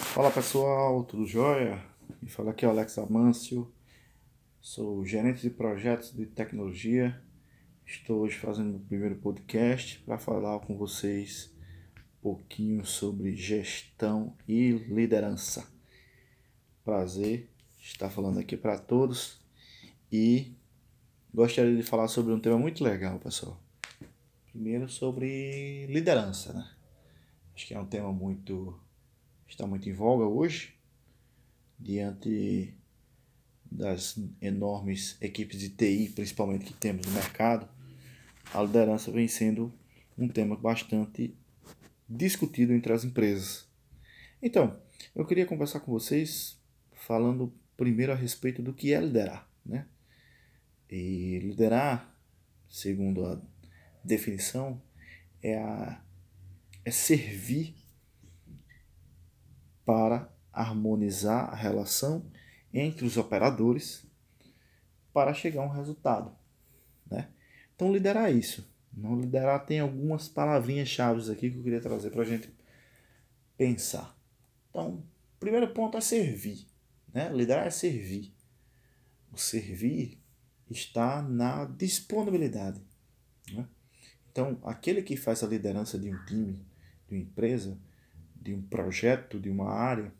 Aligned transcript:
Fala 0.00 0.28
pessoal, 0.28 1.04
tudo 1.04 1.24
jóia? 1.24 1.80
Me 2.20 2.28
fala 2.28 2.50
aqui 2.50 2.64
é 2.64 2.68
Alex 2.68 2.98
Amâncio, 2.98 3.72
sou 4.60 5.06
gerente 5.06 5.40
de 5.40 5.50
projetos 5.50 6.12
de 6.12 6.26
tecnologia. 6.26 7.22
Estou 7.86 8.22
hoje 8.22 8.36
fazendo 8.36 8.76
o 8.76 8.80
primeiro 8.80 9.14
podcast 9.14 10.00
para 10.00 10.18
falar 10.18 10.58
com 10.60 10.76
vocês 10.76 11.54
um 11.96 12.22
pouquinho 12.22 12.84
sobre 12.84 13.36
gestão 13.36 14.36
e 14.48 14.72
liderança. 14.72 15.64
Prazer 16.84 17.48
estar 17.78 18.10
falando 18.10 18.40
aqui 18.40 18.56
para 18.56 18.76
todos 18.76 19.40
e 20.10 20.56
gostaria 21.32 21.76
de 21.76 21.84
falar 21.84 22.08
sobre 22.08 22.32
um 22.32 22.40
tema 22.40 22.58
muito 22.58 22.82
legal, 22.82 23.20
pessoal. 23.20 23.60
Primeiro 24.50 24.88
sobre 24.88 25.86
liderança, 25.86 26.52
né? 26.52 26.68
Acho 27.54 27.68
que 27.68 27.74
é 27.74 27.78
um 27.78 27.86
tema 27.86 28.12
muito 28.12 28.82
está 29.48 29.66
muito 29.66 29.88
em 29.88 29.92
voga 29.92 30.24
hoje, 30.24 30.74
diante 31.78 32.74
das 33.70 34.18
enormes 34.40 35.16
equipes 35.20 35.58
de 35.58 35.70
TI, 35.70 36.12
principalmente 36.14 36.64
que 36.64 36.72
temos 36.72 37.06
no 37.06 37.12
mercado, 37.12 37.68
a 38.52 38.62
liderança 38.62 39.10
vem 39.10 39.26
sendo 39.26 39.72
um 40.16 40.28
tema 40.28 40.56
bastante 40.56 41.36
discutido 42.08 42.72
entre 42.72 42.92
as 42.92 43.04
empresas. 43.04 43.66
Então, 44.40 44.80
eu 45.14 45.26
queria 45.26 45.46
conversar 45.46 45.80
com 45.80 45.90
vocês 45.90 46.56
falando 46.92 47.52
primeiro 47.76 48.12
a 48.12 48.14
respeito 48.14 48.62
do 48.62 48.72
que 48.72 48.92
é 48.92 49.00
liderar, 49.00 49.50
né? 49.64 49.86
E 50.88 51.38
liderar, 51.40 52.16
segundo 52.68 53.24
a 53.26 53.40
definição, 54.04 54.80
é 55.42 55.58
a 55.58 56.00
é 56.84 56.90
servir 56.90 57.74
para 59.84 60.30
harmonizar 60.52 61.50
a 61.50 61.54
relação 61.54 62.24
entre 62.72 63.04
os 63.04 63.16
operadores 63.16 64.06
para 65.12 65.32
chegar 65.34 65.62
a 65.62 65.66
um 65.66 65.70
resultado. 65.70 66.36
Né? 67.10 67.28
Então, 67.74 67.92
liderar 67.92 68.32
isso. 68.32 68.68
Não 68.92 69.18
liderar 69.18 69.64
tem 69.66 69.80
algumas 69.80 70.28
palavrinhas 70.28 70.88
chaves 70.88 71.28
aqui 71.28 71.50
que 71.50 71.58
eu 71.58 71.62
queria 71.62 71.80
trazer 71.80 72.10
para 72.10 72.22
a 72.22 72.26
gente 72.26 72.52
pensar. 73.56 74.16
Então, 74.70 75.04
primeiro 75.38 75.68
ponto 75.72 75.96
é 75.96 76.00
servir. 76.00 76.66
Né? 77.12 77.32
Liderar 77.32 77.66
é 77.66 77.70
servir. 77.70 78.32
O 79.32 79.36
servir 79.36 80.20
está 80.70 81.22
na 81.22 81.64
disponibilidade. 81.64 82.80
Né? 83.52 83.66
Então, 84.30 84.58
aquele 84.64 85.02
que 85.02 85.16
faz 85.16 85.42
a 85.42 85.46
liderança 85.46 85.98
de 85.98 86.12
um 86.12 86.24
time, 86.24 86.64
de 87.08 87.14
uma 87.14 87.22
empresa, 87.22 87.78
de 88.44 88.54
um 88.54 88.60
projeto, 88.60 89.40
de 89.40 89.48
uma 89.48 89.70
área, 89.70 90.12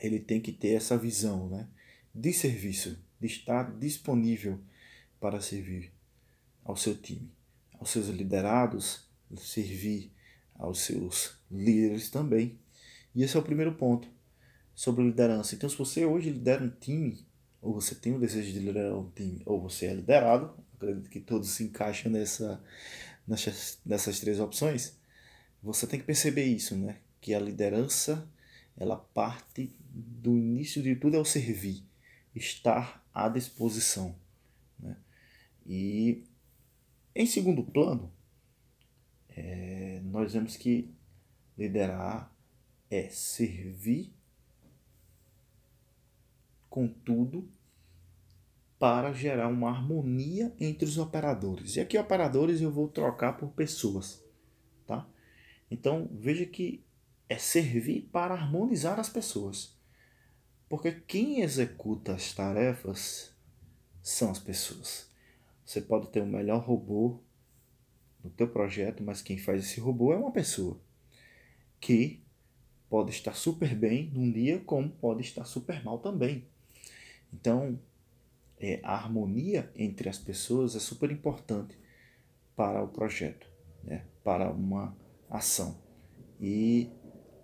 ele 0.00 0.18
tem 0.18 0.40
que 0.40 0.50
ter 0.50 0.68
essa 0.68 0.96
visão 0.96 1.48
né, 1.50 1.68
de 2.14 2.32
serviço, 2.32 2.98
de 3.20 3.26
estar 3.26 3.70
disponível 3.78 4.58
para 5.20 5.40
servir 5.40 5.92
ao 6.64 6.74
seu 6.74 6.96
time, 6.96 7.30
aos 7.78 7.90
seus 7.90 8.08
liderados, 8.08 9.06
servir 9.36 10.10
aos 10.54 10.80
seus 10.80 11.38
líderes 11.50 12.08
também. 12.08 12.58
E 13.14 13.22
esse 13.22 13.36
é 13.36 13.40
o 13.40 13.42
primeiro 13.42 13.74
ponto 13.74 14.08
sobre 14.74 15.04
liderança. 15.04 15.54
Então, 15.54 15.68
se 15.68 15.76
você 15.76 16.06
hoje 16.06 16.30
lidera 16.30 16.64
um 16.64 16.70
time, 16.70 17.26
ou 17.60 17.74
você 17.74 17.94
tem 17.94 18.14
o 18.14 18.20
desejo 18.20 18.52
de 18.52 18.60
liderar 18.60 18.96
um 18.96 19.10
time, 19.10 19.42
ou 19.44 19.60
você 19.60 19.86
é 19.86 19.94
liderado, 19.94 20.54
acredito 20.74 21.10
que 21.10 21.20
todos 21.20 21.50
se 21.50 21.64
encaixam 21.64 22.10
nessa, 22.10 22.62
nessas, 23.26 23.78
nessas 23.84 24.18
três 24.20 24.40
opções, 24.40 24.96
você 25.62 25.86
tem 25.86 26.00
que 26.00 26.06
perceber 26.06 26.44
isso, 26.44 26.76
né? 26.76 26.98
Que 27.20 27.34
a 27.34 27.40
liderança 27.40 28.28
ela 28.76 28.96
parte 28.96 29.74
do 29.90 30.36
início 30.36 30.82
de 30.82 30.94
tudo 30.94 31.16
é 31.16 31.18
o 31.18 31.24
servir, 31.24 31.84
estar 32.34 33.04
à 33.12 33.28
disposição. 33.28 34.14
Né? 34.78 34.96
E 35.66 36.24
em 37.14 37.26
segundo 37.26 37.64
plano, 37.64 38.12
é, 39.30 40.00
nós 40.04 40.32
vemos 40.32 40.56
que 40.56 40.94
liderar 41.56 42.32
é 42.88 43.08
servir 43.08 44.12
com 46.70 46.86
tudo 46.86 47.48
para 48.78 49.12
gerar 49.12 49.48
uma 49.48 49.70
harmonia 49.70 50.54
entre 50.60 50.84
os 50.84 50.98
operadores. 50.98 51.74
E 51.74 51.80
aqui 51.80 51.98
operadores 51.98 52.60
eu 52.60 52.70
vou 52.70 52.86
trocar 52.86 53.32
por 53.32 53.50
pessoas, 53.50 54.24
tá? 54.86 55.08
Então 55.68 56.08
veja 56.12 56.46
que 56.46 56.84
é 57.28 57.36
servir 57.38 58.08
para 58.12 58.34
harmonizar 58.34 58.98
as 58.98 59.08
pessoas. 59.08 59.76
Porque 60.68 60.92
quem 60.92 61.40
executa 61.40 62.14
as 62.14 62.32
tarefas 62.32 63.34
são 64.02 64.30
as 64.30 64.38
pessoas. 64.38 65.10
Você 65.64 65.80
pode 65.80 66.08
ter 66.08 66.22
o 66.22 66.26
melhor 66.26 66.64
robô 66.64 67.20
no 68.22 68.30
teu 68.30 68.48
projeto, 68.48 69.02
mas 69.02 69.22
quem 69.22 69.38
faz 69.38 69.64
esse 69.64 69.80
robô 69.80 70.12
é 70.12 70.16
uma 70.16 70.32
pessoa 70.32 70.80
que 71.80 72.22
pode 72.88 73.10
estar 73.10 73.34
super 73.34 73.74
bem 73.74 74.10
num 74.12 74.30
dia, 74.30 74.60
como 74.60 74.88
pode 74.90 75.22
estar 75.22 75.44
super 75.44 75.84
mal 75.84 75.98
também. 75.98 76.46
Então, 77.32 77.78
é, 78.58 78.80
a 78.82 78.94
harmonia 78.94 79.70
entre 79.76 80.08
as 80.08 80.18
pessoas 80.18 80.74
é 80.74 80.80
super 80.80 81.10
importante 81.10 81.78
para 82.56 82.82
o 82.82 82.88
projeto, 82.88 83.46
né? 83.84 84.04
para 84.24 84.50
uma 84.50 84.96
ação. 85.30 85.80
E 86.40 86.90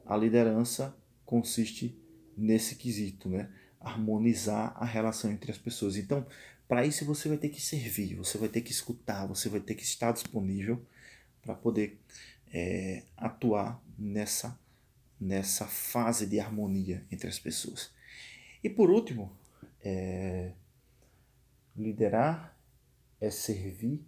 a 0.07 0.17
liderança 0.17 0.97
consiste 1.25 1.99
nesse 2.37 2.77
quesito, 2.77 3.29
né? 3.29 3.51
Harmonizar 3.81 4.75
a 4.77 4.85
relação 4.85 5.31
entre 5.31 5.51
as 5.51 5.59
pessoas. 5.59 5.97
Então, 5.97 6.27
para 6.67 6.87
isso 6.87 7.05
você 7.05 7.29
vai 7.29 7.37
ter 7.37 7.51
que 7.51 7.61
servir, 7.61 8.15
você 8.15 8.39
vai 8.39 8.49
ter 8.49 8.63
que 8.63 8.73
escutar, 8.73 9.27
você 9.27 9.49
vai 9.49 9.61
ter 9.61 9.75
que 9.75 9.83
estar 9.83 10.13
disponível 10.13 10.85
para 11.43 11.55
poder 11.55 12.01
é, 12.53 13.03
atuar 13.17 13.83
nessa, 13.99 14.59
nessa 15.21 15.67
fase 15.67 16.27
de 16.27 16.41
harmonia 16.41 17.05
entre 17.11 17.29
as 17.29 17.39
pessoas. 17.39 17.91
E 18.63 18.71
por 18.71 18.91
último, 18.91 19.37
é, 19.83 20.53
liderar 21.77 22.59
é 23.21 23.31
servir 23.31 24.05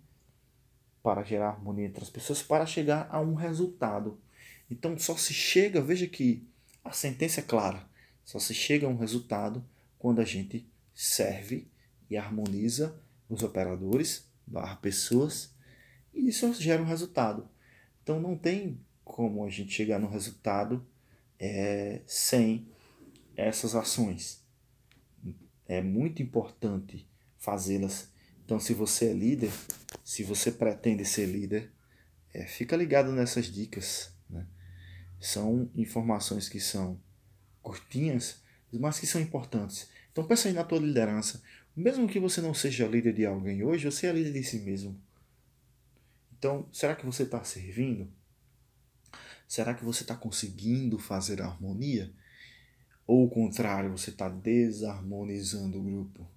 para 1.02 1.22
gerar 1.22 1.50
harmonia 1.50 1.86
entre 1.86 2.02
as 2.02 2.10
pessoas, 2.10 2.42
para 2.42 2.66
chegar 2.66 3.08
a 3.10 3.20
um 3.20 3.34
resultado. 3.34 4.18
Então 4.70 4.98
só 4.98 5.16
se 5.16 5.32
chega, 5.32 5.80
veja 5.80 6.06
que 6.06 6.46
a 6.84 6.92
sentença 6.92 7.40
é 7.40 7.42
clara, 7.42 7.88
só 8.24 8.38
se 8.38 8.54
chega 8.54 8.86
a 8.86 8.90
um 8.90 8.96
resultado 8.96 9.64
quando 9.98 10.20
a 10.20 10.24
gente 10.24 10.66
serve 10.94 11.68
e 12.08 12.16
harmoniza 12.16 13.00
os 13.28 13.42
operadores, 13.42 14.28
barra 14.46 14.76
pessoas, 14.76 15.54
e 16.14 16.28
isso 16.28 16.52
gera 16.54 16.82
um 16.82 16.86
resultado. 16.86 17.48
Então 18.02 18.20
não 18.20 18.36
tem 18.36 18.80
como 19.04 19.44
a 19.44 19.50
gente 19.50 19.72
chegar 19.72 19.98
no 19.98 20.08
resultado 20.08 20.86
é, 21.38 22.00
sem 22.06 22.66
essas 23.36 23.74
ações. 23.74 24.44
É 25.66 25.82
muito 25.82 26.22
importante 26.22 27.06
fazê-las. 27.38 28.08
Então, 28.44 28.58
se 28.58 28.72
você 28.72 29.06
é 29.06 29.12
líder, 29.12 29.50
se 30.04 30.22
você 30.22 30.50
pretende 30.50 31.04
ser 31.04 31.26
líder, 31.26 31.70
é, 32.32 32.46
fica 32.46 32.76
ligado 32.76 33.12
nessas 33.12 33.46
dicas. 33.46 34.12
São 35.20 35.70
informações 35.74 36.48
que 36.48 36.60
são 36.60 37.00
curtinhas, 37.62 38.42
mas 38.72 38.98
que 38.98 39.06
são 39.06 39.20
importantes. 39.20 39.88
Então 40.12 40.26
pensa 40.26 40.48
aí 40.48 40.54
na 40.54 40.64
tua 40.64 40.78
liderança. 40.78 41.42
Mesmo 41.74 42.08
que 42.08 42.18
você 42.18 42.40
não 42.40 42.54
seja 42.54 42.86
líder 42.86 43.12
de 43.12 43.26
alguém 43.26 43.62
hoje, 43.62 43.90
você 43.90 44.06
é 44.06 44.12
líder 44.12 44.32
de 44.32 44.44
si 44.44 44.60
mesmo. 44.60 44.98
Então, 46.38 46.68
será 46.72 46.94
que 46.94 47.04
você 47.04 47.24
está 47.24 47.42
servindo? 47.44 48.10
Será 49.48 49.74
que 49.74 49.84
você 49.84 50.02
está 50.02 50.14
conseguindo 50.14 50.98
fazer 50.98 51.40
a 51.40 51.46
harmonia? 51.46 52.12
Ou 53.06 53.24
o 53.26 53.30
contrário, 53.30 53.90
você 53.90 54.10
está 54.10 54.28
desarmonizando 54.28 55.78
o 55.78 55.82
grupo? 55.82 56.28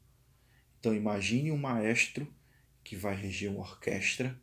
Então 0.79 0.95
imagine 0.95 1.51
um 1.51 1.57
maestro 1.57 2.31
que 2.83 2.95
vai 2.95 3.15
reger 3.15 3.51
uma 3.51 3.61
orquestra 3.61 4.39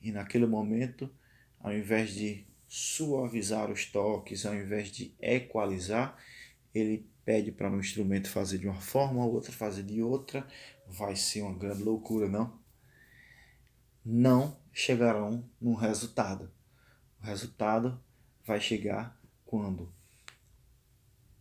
e 0.00 0.12
naquele 0.12 0.46
momento, 0.46 1.10
ao 1.58 1.72
invés 1.72 2.14
de 2.14 2.44
suavizar 2.74 3.70
os 3.70 3.84
toques, 3.84 4.46
ao 4.46 4.54
invés 4.54 4.90
de 4.90 5.14
equalizar, 5.20 6.16
ele 6.74 7.06
pede 7.22 7.52
para 7.52 7.70
um 7.70 7.78
instrumento 7.78 8.30
fazer 8.30 8.56
de 8.56 8.66
uma 8.66 8.80
forma, 8.80 9.22
o 9.22 9.30
outro 9.30 9.52
fazer 9.52 9.82
de 9.82 10.02
outra, 10.02 10.48
vai 10.88 11.14
ser 11.14 11.42
uma 11.42 11.52
grande 11.52 11.82
loucura, 11.82 12.30
não? 12.30 12.58
Não 14.02 14.58
chegarão 14.72 15.46
no 15.60 15.74
resultado. 15.74 16.50
O 17.20 17.26
resultado 17.26 18.02
vai 18.42 18.58
chegar 18.58 19.20
quando 19.44 19.92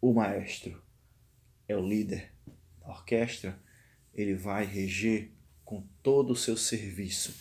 o 0.01 0.13
maestro 0.13 0.83
é 1.65 1.77
o 1.77 1.87
líder 1.87 2.29
da 2.81 2.89
orquestra, 2.89 3.57
ele 4.13 4.35
vai 4.35 4.65
reger 4.65 5.31
com 5.63 5.87
todo 6.03 6.31
o 6.31 6.35
seu 6.35 6.57
serviço. 6.57 7.39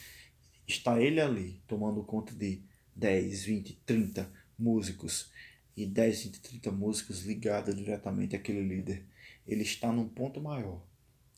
Está 0.64 1.02
ele 1.02 1.20
ali 1.20 1.60
tomando 1.66 2.04
conta 2.04 2.32
de 2.32 2.69
10, 2.96 3.44
20, 3.44 3.80
30 3.86 4.32
músicos 4.58 5.30
e 5.76 5.86
10, 5.86 6.24
20, 6.24 6.40
30 6.40 6.72
músicas 6.72 7.20
ligadas 7.22 7.74
diretamente 7.74 8.36
àquele 8.36 8.62
líder. 8.62 9.04
Ele 9.46 9.62
está 9.62 9.90
num 9.92 10.08
ponto 10.08 10.40
maior, 10.40 10.84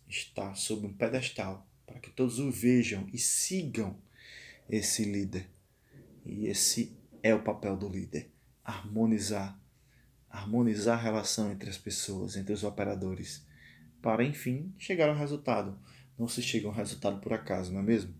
está 0.09 0.55
sob 0.55 0.87
um 0.87 0.93
pedestal, 0.93 1.67
para 1.87 2.01
que 2.01 2.11
todos 2.11 2.39
o 2.39 2.51
vejam 2.51 3.09
e 3.13 3.19
sigam 3.19 3.97
esse 4.69 5.05
líder. 5.05 5.49
E 6.25 6.47
esse 6.47 6.97
é 7.23 7.35
o 7.35 7.43
papel 7.43 7.77
do 7.77 7.89
líder: 7.89 8.31
harmonizar, 8.65 9.59
harmonizar 10.29 10.99
a 10.99 11.03
relação 11.03 11.53
entre 11.53 11.71
as 11.71 11.79
pessoas, 11.79 12.37
entre 12.37 12.53
os 12.53 12.65
operadores, 12.65 13.47
para 14.01 14.25
enfim 14.25 14.75
chegar 14.79 15.09
ao 15.09 15.17
resultado. 15.17 15.79
Não 16.19 16.29
se 16.29 16.43
chega 16.43 16.67
a 16.67 16.71
um 16.71 16.75
resultado 16.75 17.21
por 17.21 17.33
acaso, 17.33 17.73
não 17.73 17.81
é 17.81 17.83
mesmo? 17.83 18.11